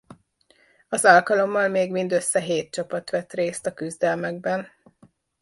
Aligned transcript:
Az 0.89 1.05
alkalommal 1.05 1.67
még 1.67 1.91
mindössze 1.91 2.39
hét 2.39 2.71
csapat 2.71 3.09
vett 3.09 3.33
részt 3.33 3.65
a 3.65 3.73
küzdelmekben. 3.73 4.67